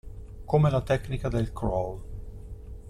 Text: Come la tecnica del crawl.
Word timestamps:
Come 0.45 0.71
la 0.71 0.81
tecnica 0.81 1.29
del 1.29 1.53
crawl. 1.53 2.01